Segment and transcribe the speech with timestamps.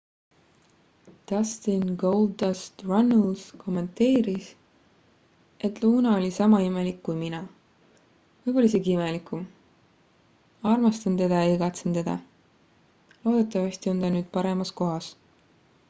[1.31, 4.47] "dustin "goldust" runnels kommenteeris
[5.69, 7.43] et "luna oli sama imelik kui mina
[8.47, 9.45] võib-olla isegi imelikum
[10.73, 12.17] armastan teda ja igatsen teda
[13.29, 15.13] loodetavasti on ta nüüd paremas kohas.""